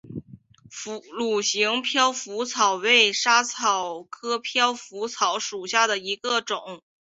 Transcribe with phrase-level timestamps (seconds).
[1.15, 6.81] 卵形飘拂草为莎草科飘拂草属下的一个种。